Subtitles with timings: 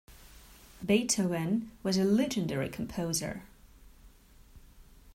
[0.83, 3.43] Beethoven was a legendary composer.